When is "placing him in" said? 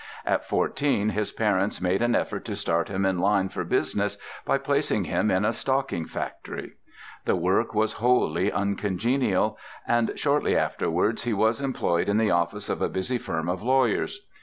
4.57-5.45